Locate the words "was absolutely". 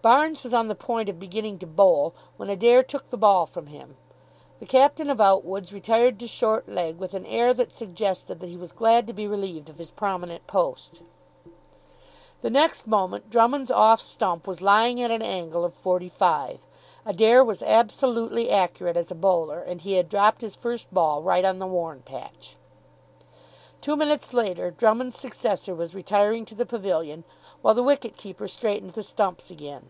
17.44-18.48